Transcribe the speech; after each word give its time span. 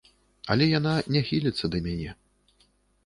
Але 0.53 0.65
яна 0.79 0.93
не 1.15 1.21
хіліцца 1.29 1.65
да 1.77 1.85
мяне. 1.89 2.11